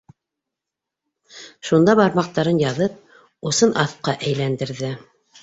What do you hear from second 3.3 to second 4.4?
усын аҫҡа